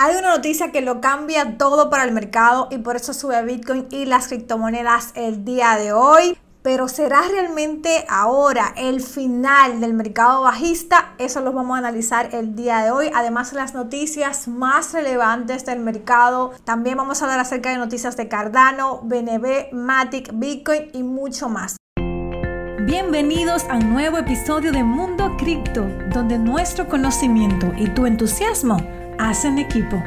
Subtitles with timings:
[0.00, 3.88] Hay una noticia que lo cambia todo para el mercado y por eso sube Bitcoin
[3.90, 6.38] y las criptomonedas el día de hoy.
[6.62, 11.14] Pero ¿será realmente ahora el final del mercado bajista?
[11.18, 13.10] Eso lo vamos a analizar el día de hoy.
[13.12, 16.52] Además, las noticias más relevantes del mercado.
[16.62, 21.76] También vamos a hablar acerca de noticias de Cardano, BNB, Matic, Bitcoin y mucho más.
[22.82, 25.84] Bienvenidos a un nuevo episodio de Mundo Cripto,
[26.14, 28.76] donde nuestro conocimiento y tu entusiasmo
[29.18, 30.02] hacen equipo.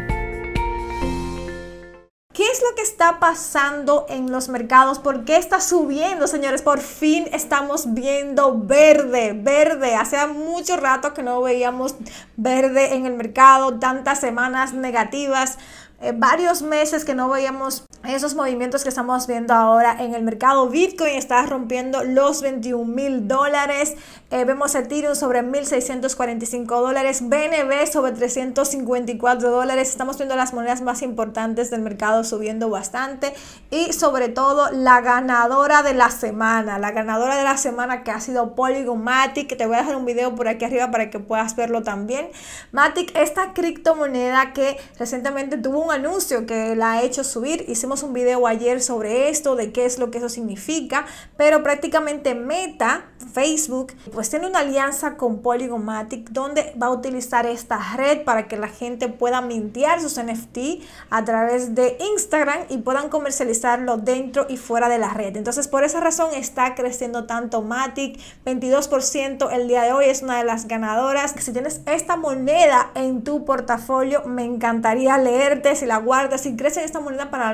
[2.33, 4.99] ¿Qué es lo que está pasando en los mercados?
[4.99, 6.61] ¿Por qué está subiendo, señores?
[6.61, 9.95] Por fin estamos viendo verde, verde.
[9.95, 11.95] Hace mucho rato que no veíamos
[12.37, 15.57] verde en el mercado, tantas semanas negativas,
[15.99, 20.67] eh, varios meses que no veíamos esos movimientos que estamos viendo ahora en el mercado.
[20.67, 23.93] Bitcoin está rompiendo los 21 mil dólares.
[24.31, 27.21] Eh, vemos Ethereum sobre 1.645 dólares.
[27.21, 29.89] BNB sobre 354 dólares.
[29.89, 33.33] Estamos viendo las monedas más importantes del mercado subiendo bastante.
[33.69, 36.79] Y sobre todo la ganadora de la semana.
[36.79, 39.55] La ganadora de la semana que ha sido Polygon Matic.
[39.57, 42.29] Te voy a dejar un video por aquí arriba para que puedas verlo también.
[42.71, 47.65] Matic, esta criptomoneda que recientemente tuvo un anuncio que la ha hecho subir.
[47.67, 52.33] Hicimos un video ayer sobre esto, de qué es lo que eso significa, pero prácticamente
[52.33, 58.23] Meta, Facebook, pues tiene una alianza con Polygon Matic donde va a utilizar esta red
[58.23, 63.97] para que la gente pueda mintear sus NFT a través de Instagram y puedan comercializarlo
[63.97, 65.35] dentro y fuera de la red.
[65.35, 70.37] Entonces, por esa razón está creciendo tanto Matic, 22% el día de hoy es una
[70.37, 71.33] de las ganadoras.
[71.37, 76.77] Si tienes esta moneda en tu portafolio, me encantaría leerte si la guardas, si crees
[76.77, 77.49] en esta moneda para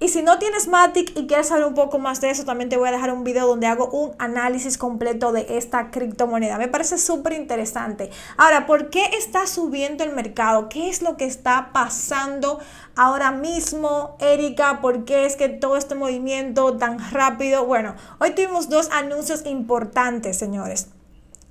[0.00, 2.76] y si no tienes Matic y quieres saber un poco más de eso, también te
[2.76, 6.58] voy a dejar un video donde hago un análisis completo de esta criptomoneda.
[6.58, 8.10] Me parece súper interesante.
[8.36, 10.68] Ahora, ¿por qué está subiendo el mercado?
[10.68, 12.58] ¿Qué es lo que está pasando
[12.96, 14.80] ahora mismo, Erika?
[14.80, 17.64] ¿Por qué es que todo este movimiento tan rápido?
[17.66, 20.88] Bueno, hoy tuvimos dos anuncios importantes, señores.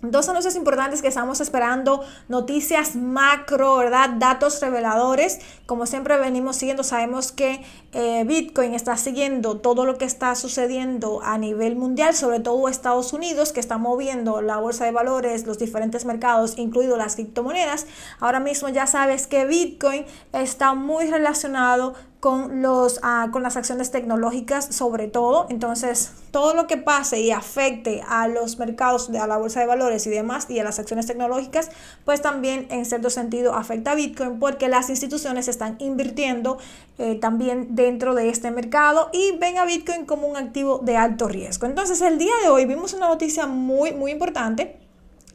[0.03, 4.09] Dos anuncios importantes que estamos esperando, noticias macro, ¿verdad?
[4.17, 5.39] Datos reveladores.
[5.65, 11.21] Como siempre venimos siguiendo, sabemos que eh, Bitcoin está siguiendo todo lo que está sucediendo
[11.23, 15.57] a nivel mundial, sobre todo Estados Unidos, que está moviendo la bolsa de valores, los
[15.57, 17.85] diferentes mercados, incluido las criptomonedas.
[18.19, 23.91] Ahora mismo ya sabes que Bitcoin está muy relacionado con, los, ah, con las acciones
[23.91, 25.45] tecnológicas sobre todo.
[25.49, 30.07] Entonces, todo lo que pase y afecte a los mercados, a la bolsa de valores
[30.07, 31.69] y demás, y a las acciones tecnológicas,
[32.05, 36.59] pues también en cierto sentido afecta a Bitcoin porque las instituciones están invirtiendo
[36.97, 41.27] eh, también dentro de este mercado y ven a Bitcoin como un activo de alto
[41.27, 41.67] riesgo.
[41.67, 44.77] Entonces, el día de hoy vimos una noticia muy, muy importante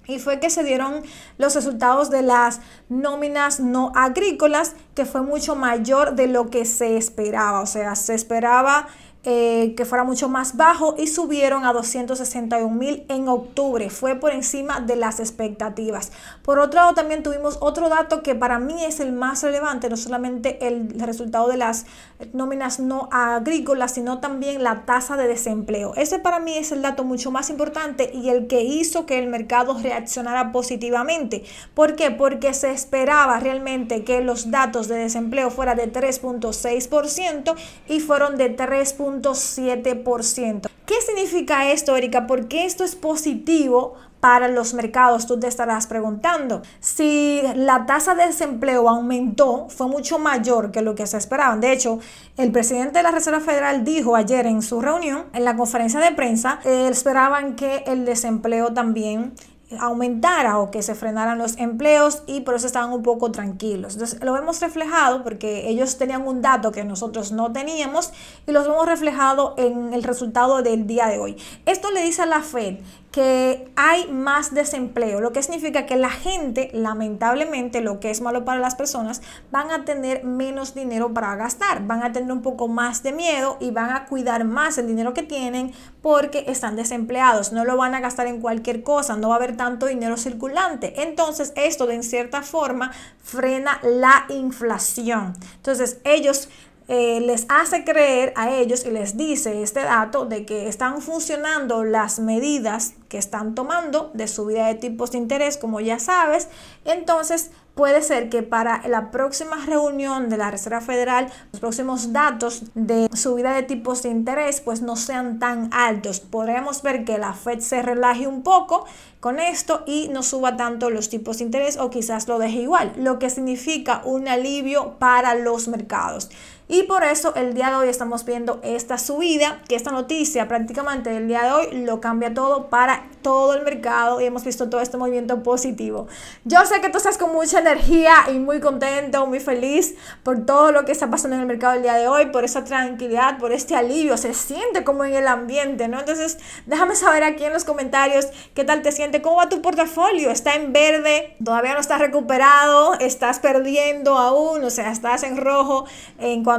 [0.08, 1.02] y fue que se dieron
[1.36, 6.96] los resultados de las nóminas no agrícolas, que fue mucho mayor de lo que se
[6.96, 7.60] esperaba.
[7.60, 8.88] O sea, se esperaba
[9.24, 13.90] eh, que fuera mucho más bajo y subieron a 261 mil en octubre.
[13.90, 16.12] Fue por encima de las expectativas.
[16.42, 19.96] Por otro lado, también tuvimos otro dato que para mí es el más relevante, no
[19.96, 21.86] solamente el resultado de las
[22.32, 25.94] nóminas no agrícolas, sino también la tasa de desempleo.
[25.96, 29.26] Ese para mí es el dato mucho más importante y el que hizo que el
[29.26, 31.44] mercado reaccionara positivamente.
[31.74, 32.10] ¿Por qué?
[32.10, 37.54] Porque se esperaba realmente que los datos de desempleo fueran de 3.6%
[37.88, 38.94] y fueron de 3.
[39.16, 40.68] 7%.
[40.88, 42.26] ¿Qué significa esto, Erika?
[42.26, 45.26] ¿Por qué esto es positivo para los mercados?
[45.26, 46.62] Tú te estarás preguntando.
[46.80, 51.60] Si la tasa de desempleo aumentó, fue mucho mayor que lo que se esperaban.
[51.60, 51.98] De hecho,
[52.38, 56.12] el presidente de la Reserva Federal dijo ayer en su reunión, en la conferencia de
[56.12, 59.34] prensa, eh, esperaban que el desempleo también
[59.78, 63.94] aumentara o que se frenaran los empleos y por eso estaban un poco tranquilos.
[63.94, 68.12] Entonces lo vemos reflejado porque ellos tenían un dato que nosotros no teníamos
[68.46, 71.36] y los vemos reflejado en el resultado del día de hoy.
[71.66, 72.78] Esto le dice a la Fed
[73.10, 78.44] que hay más desempleo, lo que significa que la gente, lamentablemente, lo que es malo
[78.44, 82.68] para las personas, van a tener menos dinero para gastar, van a tener un poco
[82.68, 85.72] más de miedo y van a cuidar más el dinero que tienen
[86.02, 89.56] porque están desempleados, no lo van a gastar en cualquier cosa, no va a haber
[89.56, 91.02] tanto dinero circulante.
[91.02, 95.34] Entonces, esto de en cierta forma frena la inflación.
[95.56, 96.48] Entonces, ellos
[96.88, 101.84] eh, les hace creer a ellos y les dice este dato de que están funcionando
[101.84, 106.48] las medidas que están tomando de subida de tipos de interés, como ya sabes.
[106.86, 112.64] Entonces, puede ser que para la próxima reunión de la Reserva Federal, los próximos datos
[112.74, 116.20] de subida de tipos de interés pues no sean tan altos.
[116.20, 118.84] Podríamos ver que la Fed se relaje un poco
[119.20, 122.92] con esto y no suba tanto los tipos de interés o quizás lo deje igual,
[122.96, 126.30] lo que significa un alivio para los mercados.
[126.70, 131.16] Y por eso el día de hoy estamos viendo esta subida, que esta noticia prácticamente
[131.16, 134.82] el día de hoy lo cambia todo para todo el mercado y hemos visto todo
[134.82, 136.08] este movimiento positivo.
[136.44, 140.70] Yo sé que tú estás con mucha energía y muy contento, muy feliz por todo
[140.70, 143.50] lo que está pasando en el mercado el día de hoy, por esa tranquilidad, por
[143.52, 145.98] este alivio, se siente como en el ambiente, ¿no?
[145.98, 146.36] Entonces,
[146.66, 150.54] déjame saber aquí en los comentarios qué tal te sientes, cómo va tu portafolio, está
[150.54, 155.86] en verde, todavía no está recuperado, estás perdiendo aún, o sea, estás en rojo
[156.18, 156.57] en cuanto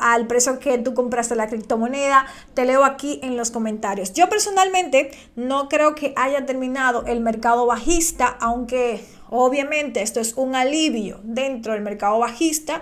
[0.00, 4.12] al precio que tú compraste la criptomoneda, te leo aquí en los comentarios.
[4.12, 10.54] Yo personalmente no creo que haya terminado el mercado bajista, aunque obviamente esto es un
[10.54, 12.80] alivio dentro del mercado bajista.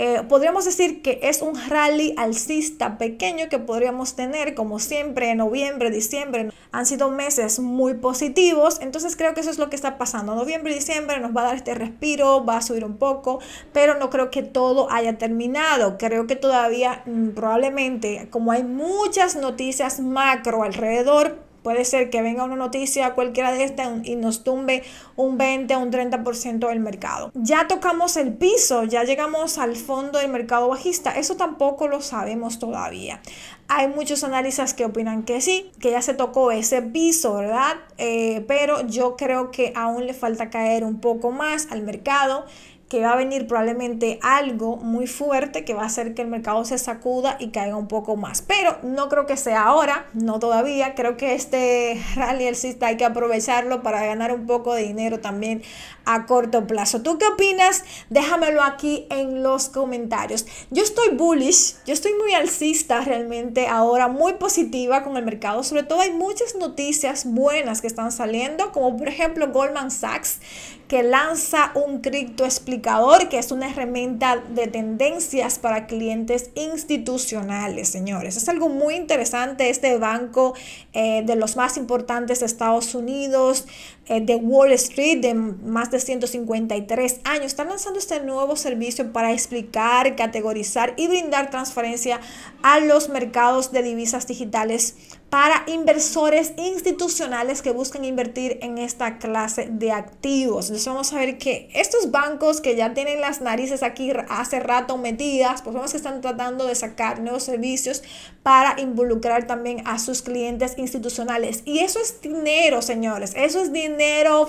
[0.00, 5.38] Eh, podríamos decir que es un rally alcista pequeño que podríamos tener como siempre en
[5.38, 6.52] noviembre, diciembre.
[6.70, 10.36] Han sido meses muy positivos, entonces creo que eso es lo que está pasando.
[10.36, 13.40] Noviembre y diciembre nos va a dar este respiro, va a subir un poco,
[13.72, 15.98] pero no creo que todo haya terminado.
[15.98, 22.44] Creo que todavía mm, probablemente, como hay muchas noticias macro alrededor, Puede ser que venga
[22.44, 24.82] una noticia cualquiera de estas y nos tumbe
[25.16, 27.30] un 20 o un 30% del mercado.
[27.34, 31.12] Ya tocamos el piso, ya llegamos al fondo del mercado bajista.
[31.12, 33.20] Eso tampoco lo sabemos todavía.
[33.68, 37.76] Hay muchos analistas que opinan que sí, que ya se tocó ese piso, ¿verdad?
[37.98, 42.46] Eh, pero yo creo que aún le falta caer un poco más al mercado
[42.88, 46.64] que va a venir probablemente algo muy fuerte que va a hacer que el mercado
[46.64, 48.42] se sacuda y caiga un poco más.
[48.42, 50.94] Pero no creo que sea ahora, no todavía.
[50.94, 55.62] Creo que este rally alcista hay que aprovecharlo para ganar un poco de dinero también
[56.08, 57.02] a corto plazo.
[57.02, 57.84] ¿Tú qué opinas?
[58.08, 60.46] Déjamelo aquí en los comentarios.
[60.70, 65.62] Yo estoy bullish, yo estoy muy alcista realmente ahora, muy positiva con el mercado.
[65.62, 70.40] Sobre todo hay muchas noticias buenas que están saliendo, como por ejemplo Goldman Sachs
[70.88, 78.38] que lanza un cripto explicador, que es una herramienta de tendencias para clientes institucionales, señores.
[78.38, 80.54] Es algo muy interesante este banco
[80.94, 83.66] eh, de los más importantes de Estados Unidos,
[84.08, 87.44] eh, de Wall Street, de más de 153 años.
[87.44, 92.18] Están lanzando este nuevo servicio para explicar, categorizar y brindar transparencia
[92.62, 94.94] a los mercados de divisas digitales
[95.28, 100.66] para inversores institucionales que buscan invertir en esta clase de activos.
[100.66, 104.96] Entonces vamos a ver que estos bancos que ya tienen las narices aquí hace rato
[104.96, 108.02] metidas, pues vemos que están tratando de sacar nuevos servicios
[108.42, 111.60] para involucrar también a sus clientes institucionales.
[111.66, 113.34] Y eso es dinero, señores.
[113.36, 113.97] Eso es dinero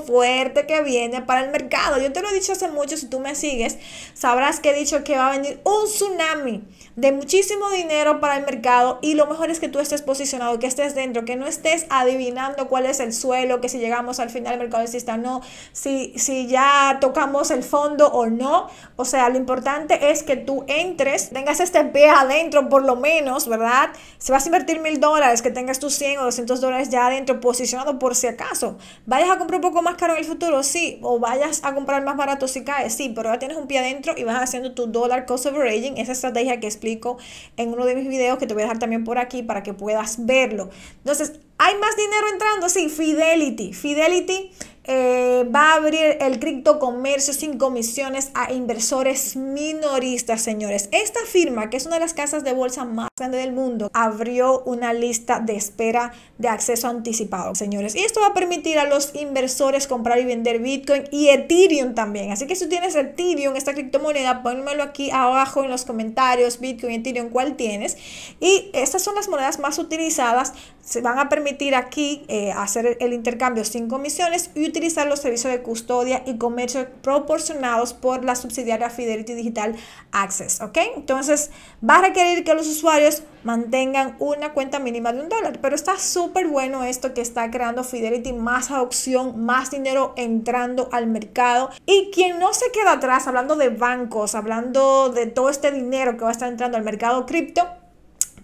[0.05, 1.97] fuerte que viene para el mercado.
[1.99, 3.77] Yo te lo he dicho hace mucho, si tú me sigues,
[4.13, 6.63] sabrás que he dicho que va a venir un tsunami
[6.95, 10.67] de muchísimo dinero para el mercado y lo mejor es que tú estés posicionado, que
[10.67, 14.51] estés dentro, que no estés adivinando cuál es el suelo, que si llegamos al final
[14.51, 15.41] del mercado exista no,
[15.71, 18.67] si, si ya tocamos el fondo o no.
[18.97, 23.47] O sea, lo importante es que tú entres, tengas este pie adentro por lo menos,
[23.47, 23.89] ¿verdad?
[24.17, 27.39] Si vas a invertir mil dólares, que tengas tus 100 o 200 dólares ya adentro
[27.39, 28.77] posicionado por si acaso.
[29.05, 32.03] Vayas a comprar un poco más caro en el futuro, sí, o vayas a comprar
[32.03, 34.85] más barato si cae, sí, pero ya tienes un pie adentro y vas haciendo tu
[34.85, 37.17] dólar cost averaging, esa estrategia que explico
[37.57, 39.73] en uno de mis videos que te voy a dejar también por aquí para que
[39.73, 40.69] puedas verlo.
[40.97, 42.69] Entonces, ¿hay más dinero entrando?
[42.69, 43.73] Sí, Fidelity.
[43.73, 44.51] Fidelity
[44.91, 50.89] eh, va a abrir el cripto comercio sin comisiones a inversores minoristas, señores.
[50.91, 54.63] Esta firma, que es una de las casas de bolsa más grandes del mundo, abrió
[54.63, 57.95] una lista de espera de acceso anticipado, señores.
[57.95, 62.31] Y esto va a permitir a los inversores comprar y vender Bitcoin y Ethereum también.
[62.31, 67.29] Así que si tienes Ethereum, esta criptomoneda, pónmelo aquí abajo en los comentarios, Bitcoin, Ethereum,
[67.29, 67.95] cuál tienes.
[68.39, 70.53] Y estas son las monedas más utilizadas.
[70.89, 75.53] Se van a permitir aquí eh, hacer el intercambio sin comisiones y utilizar los servicios
[75.53, 79.75] de custodia y comercio proporcionados por la subsidiaria Fidelity Digital
[80.11, 80.79] Access, ¿ok?
[80.95, 81.51] Entonces
[81.87, 85.99] va a requerir que los usuarios mantengan una cuenta mínima de un dólar, pero está
[85.99, 92.09] súper bueno esto que está creando Fidelity, más adopción, más dinero entrando al mercado y
[92.11, 96.29] quien no se queda atrás, hablando de bancos, hablando de todo este dinero que va
[96.29, 97.67] a estar entrando al mercado cripto,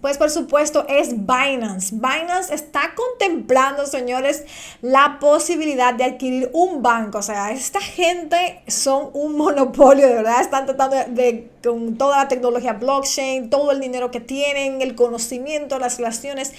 [0.00, 1.94] pues por supuesto es Binance.
[1.94, 4.44] Binance está contemplando, señores,
[4.82, 7.18] la posibilidad de adquirir un banco.
[7.18, 10.40] O sea, esta gente son un monopolio, de verdad.
[10.40, 15.78] Están tratando de, con toda la tecnología blockchain, todo el dinero que tienen, el conocimiento,
[15.78, 16.52] las relaciones,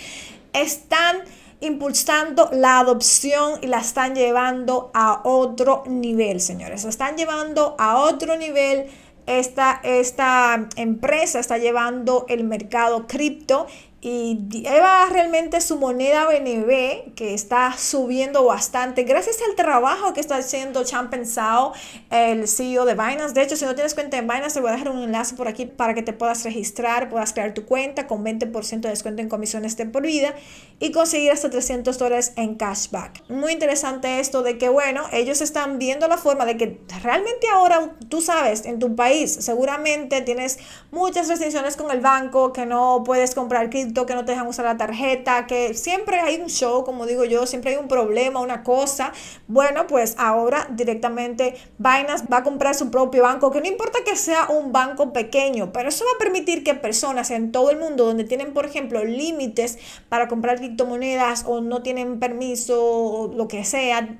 [0.53, 1.21] están
[1.59, 6.83] impulsando la adopción y la están llevando a otro nivel, señores.
[6.83, 8.87] La están llevando a otro nivel.
[9.27, 13.67] Esta, esta empresa está llevando el mercado cripto
[13.99, 20.37] y lleva realmente su moneda BNB que está subiendo bastante gracias al trabajo que está
[20.37, 21.73] haciendo Chan Pensao,
[22.11, 23.33] el CEO de Binance.
[23.33, 25.47] De hecho, si no tienes cuenta en Binance, te voy a dejar un enlace por
[25.47, 29.29] aquí para que te puedas registrar, puedas crear tu cuenta con 20% de descuento en
[29.29, 30.35] comisiones de por vida
[30.79, 33.27] y conseguir hasta 300 dólares en cashback.
[33.29, 37.95] Muy interesante esto de que, bueno, ellos están viendo la forma de que realmente ahora,
[38.09, 40.59] tú sabes, en tu país seguramente tienes
[40.91, 44.77] muchas restricciones con el banco, que no puedes comprar que no te dejan usar la
[44.77, 49.13] tarjeta, que siempre hay un show, como digo yo, siempre hay un problema, una cosa.
[49.47, 54.15] Bueno, pues ahora directamente Binance va a comprar su propio banco, que no importa que
[54.15, 58.05] sea un banco pequeño, pero eso va a permitir que personas en todo el mundo
[58.05, 59.77] donde tienen, por ejemplo, límites
[60.09, 64.17] para comprar criptomonedas o no tienen permiso o lo que sea,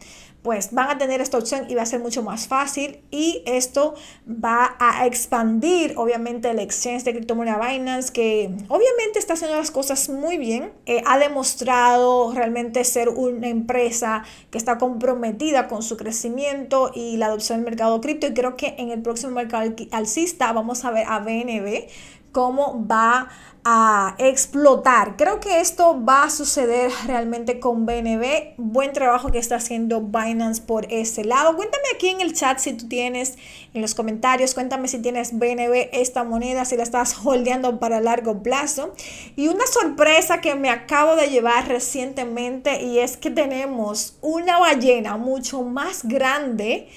[0.48, 3.96] pues van a tener esta opción y va a ser mucho más fácil y esto
[4.26, 10.08] va a expandir obviamente el exchange de criptomoneda Binance que obviamente está haciendo las cosas
[10.08, 16.92] muy bien, eh, ha demostrado realmente ser una empresa que está comprometida con su crecimiento
[16.96, 18.28] y la adopción del mercado cripto.
[18.28, 21.88] Y creo que en el próximo mercado alcista vamos a ver a BNB
[22.32, 23.30] cómo va
[23.70, 25.18] a explotar.
[25.18, 28.54] Creo que esto va a suceder realmente con BNB.
[28.56, 31.54] Buen trabajo que está haciendo Binance por ese lado.
[31.58, 33.38] Cuéntame aquí en el chat si tú tienes,
[33.74, 38.42] en los comentarios, cuéntame si tienes BNB esta moneda, si la estás holdeando para largo
[38.42, 38.94] plazo.
[39.36, 45.18] Y una sorpresa que me acabo de llevar recientemente y es que tenemos una ballena
[45.18, 46.88] mucho más grande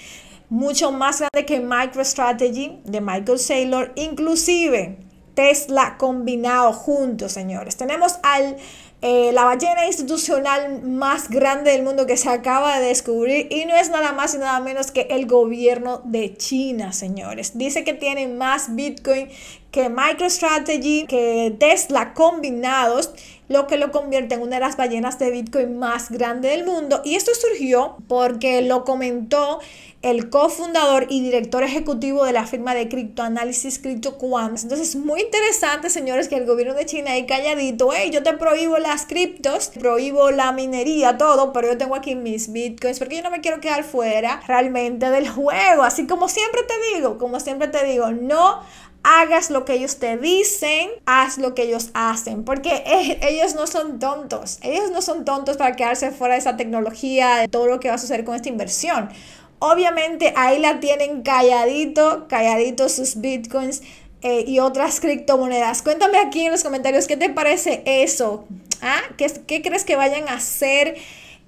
[0.50, 5.09] mucho más grande que MicroStrategy de Michael Saylor, inclusive
[5.40, 7.74] Tesla combinado juntos, señores.
[7.76, 8.58] Tenemos al
[9.00, 13.74] eh, la ballena institucional más grande del mundo que se acaba de descubrir y no
[13.74, 17.56] es nada más y nada menos que el gobierno de China, señores.
[17.56, 19.30] Dice que tiene más Bitcoin
[19.70, 23.10] que MicroStrategy, que Tesla combinados,
[23.48, 27.02] lo que lo convierte en una de las ballenas de Bitcoin más grande del mundo.
[27.04, 29.58] Y esto surgió porque lo comentó
[30.02, 34.62] el cofundador y director ejecutivo de la firma de criptoanálisis CryptoQuant.
[34.62, 38.78] Entonces, muy interesante, señores, que el gobierno de China ahí calladito, hey, yo te prohíbo
[38.78, 43.30] las criptos, prohíbo la minería, todo, pero yo tengo aquí mis bitcoins porque yo no
[43.30, 45.82] me quiero quedar fuera realmente del juego.
[45.82, 48.60] Así como siempre te digo, como siempre te digo, no
[49.02, 53.66] hagas lo que ellos te dicen, haz lo que ellos hacen, porque e, ellos no
[53.66, 57.80] son tontos, ellos no son tontos para quedarse fuera de esa tecnología, de todo lo
[57.80, 59.10] que va a suceder con esta inversión.
[59.58, 63.82] Obviamente ahí la tienen calladito, calladito sus bitcoins
[64.22, 65.82] eh, y otras criptomonedas.
[65.82, 68.46] Cuéntame aquí en los comentarios qué te parece eso.
[68.80, 69.00] ¿Ah?
[69.18, 70.96] ¿Qué, ¿Qué, crees que vayan a hacer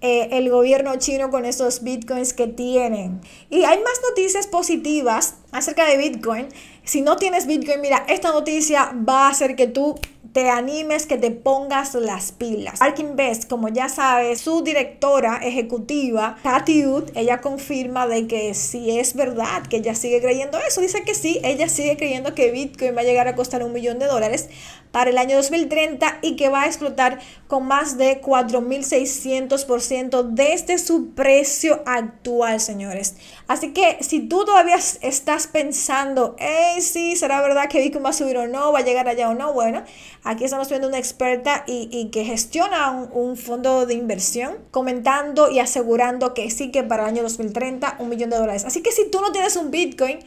[0.02, 3.22] eh, el gobierno chino con esos bitcoins que tienen?
[3.48, 6.48] Y hay más noticias positivas acerca de bitcoin.
[6.84, 9.94] Si no tienes bitcoin, mira, esta noticia va a hacer que tú
[10.32, 12.80] te animes, que te pongas las pilas.
[12.80, 18.98] Ark Invest, como ya sabes, su directora ejecutiva, Cathy Wood, ella confirma de que si
[18.98, 20.80] es verdad, que ella sigue creyendo eso.
[20.80, 23.98] Dice que sí, ella sigue creyendo que Bitcoin va a llegar a costar un millón
[23.98, 24.48] de dólares
[24.92, 31.14] para el año 2030 y que va a explotar con más de 4.600% desde su
[31.14, 33.16] precio actual, señores.
[33.48, 38.14] Así que si tú todavía estás pensando, hey, sí, será verdad que Bitcoin va a
[38.14, 39.82] subir o no, va a llegar allá o no, bueno,
[40.24, 45.58] aquí estamos viendo una experta y, que gestiona un, un, fondo de inversión comentando y
[45.58, 48.64] asegurando que sí que para el año 2030 un millón de dólares.
[48.64, 50.18] Así que si tú no tienes un Bitcoin,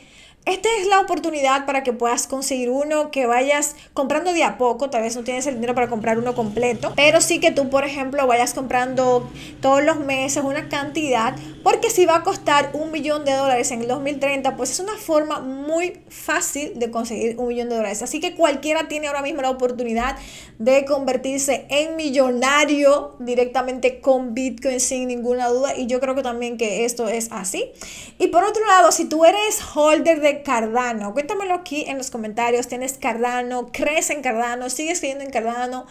[0.45, 4.91] esta es la oportunidad para que puedas conseguir uno que vayas comprando de a poco.
[4.91, 7.83] Tal vez no tienes el dinero para comprar uno completo, pero sí que tú, por
[7.83, 9.27] ejemplo, vayas comprando
[9.59, 13.81] todos los meses una cantidad, porque si va a costar un millón de dólares en
[13.81, 18.03] el 2030, pues es una forma muy fácil de conseguir un millón de dólares.
[18.03, 20.15] Así que cualquiera tiene ahora mismo la oportunidad
[20.59, 25.75] de convertirse en millonario directamente con Bitcoin sin ninguna duda.
[25.75, 27.71] Y yo creo que también que esto es así.
[28.19, 31.13] Y por otro lado, si tú eres holder de Cardano?
[31.13, 32.67] Cuéntamelo aquí en los comentarios.
[32.67, 33.69] ¿Tienes Cardano?
[33.71, 34.69] ¿Crees en Cardano?
[34.69, 35.85] ¿Sigues creyendo en Cardano?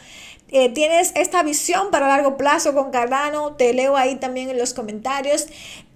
[0.51, 3.57] Eh, ¿Tienes esta visión para largo plazo con Cardano?
[3.57, 5.47] Te leo ahí también en los comentarios.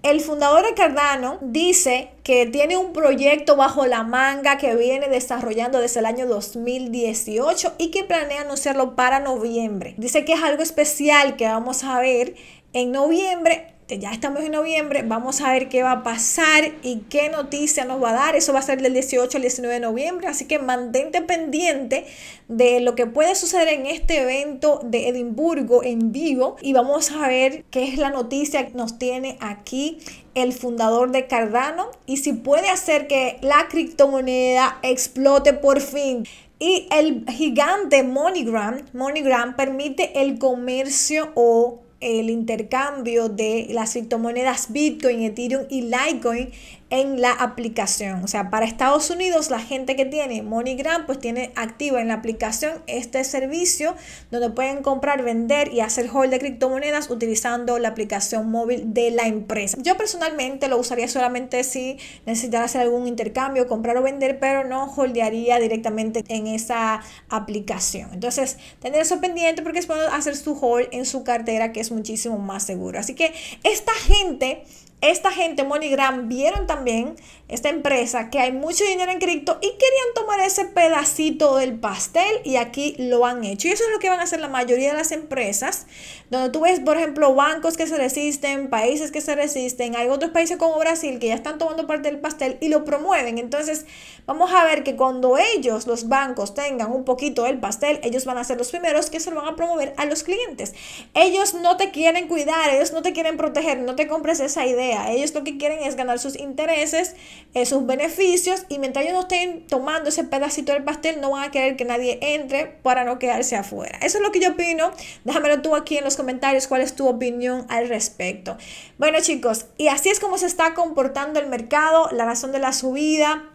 [0.01, 5.79] El fundador de Cardano dice que tiene un proyecto bajo la manga que viene desarrollando
[5.79, 9.95] desde el año 2018 y que planea anunciarlo para noviembre.
[9.97, 12.35] Dice que es algo especial que vamos a ver
[12.73, 17.29] en noviembre ya estamos en noviembre, vamos a ver qué va a pasar y qué
[17.29, 18.35] noticia nos va a dar.
[18.35, 22.05] Eso va a ser del 18 al 19 de noviembre, así que mantente pendiente
[22.47, 27.27] de lo que puede suceder en este evento de Edimburgo en vivo y vamos a
[27.27, 29.97] ver qué es la noticia que nos tiene aquí
[30.35, 36.27] el fundador de Cardano y si puede hacer que la criptomoneda explote por fin.
[36.61, 45.21] Y el gigante MoneyGram, MoneyGram permite el comercio o el intercambio de las criptomonedas Bitcoin,
[45.21, 46.49] Ethereum y Litecoin
[46.89, 48.23] en la aplicación.
[48.23, 52.15] O sea, para Estados Unidos, la gente que tiene MoneyGram, pues tiene activa en la
[52.15, 53.95] aplicación este servicio
[54.31, 59.27] donde pueden comprar, vender y hacer hold de criptomonedas utilizando la aplicación móvil de la
[59.27, 59.77] empresa.
[59.81, 64.91] Yo personalmente lo usaría solamente si necesitara hacer algún intercambio, comprar o vender, pero no
[64.95, 68.09] holdearía directamente en esa aplicación.
[68.13, 71.91] Entonces, tener eso pendiente porque es bueno hacer su hold en su cartera, que es
[71.91, 72.99] muchísimo más seguro.
[72.99, 74.63] Así que esta gente
[75.01, 77.15] esta gente, MoneyGram, vieron también
[77.47, 82.41] esta empresa que hay mucho dinero en cripto y querían tomar ese pedacito del pastel
[82.43, 83.67] y aquí lo han hecho.
[83.67, 85.87] Y eso es lo que van a hacer la mayoría de las empresas,
[86.29, 90.31] donde tú ves, por ejemplo, bancos que se resisten, países que se resisten, hay otros
[90.31, 93.37] países como Brasil que ya están tomando parte del pastel y lo promueven.
[93.37, 93.85] Entonces,
[94.25, 98.37] vamos a ver que cuando ellos, los bancos, tengan un poquito del pastel, ellos van
[98.37, 100.73] a ser los primeros que se lo van a promover a los clientes.
[101.13, 105.09] Ellos no te quieren cuidar, ellos no te quieren proteger, no te compres esa idea
[105.11, 107.15] ellos lo que quieren es ganar sus intereses,
[107.53, 111.49] eh, sus beneficios y mientras ellos no estén tomando ese pedacito del pastel no van
[111.49, 113.97] a querer que nadie entre para no quedarse afuera.
[114.01, 114.91] Eso es lo que yo opino.
[115.23, 118.57] Déjamelo tú aquí en los comentarios cuál es tu opinión al respecto.
[118.97, 122.73] Bueno chicos, y así es como se está comportando el mercado, la razón de la
[122.73, 123.49] subida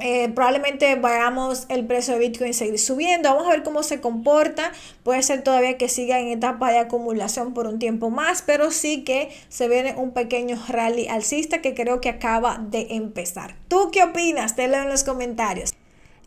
[0.00, 3.30] eh, probablemente veamos el precio de Bitcoin seguir subiendo.
[3.30, 4.72] Vamos a ver cómo se comporta.
[5.02, 9.02] Puede ser todavía que siga en etapa de acumulación por un tiempo más, pero sí
[9.02, 13.56] que se viene un pequeño rally alcista que creo que acaba de empezar.
[13.68, 14.54] ¿Tú qué opinas?
[14.54, 15.74] Te leo en los comentarios.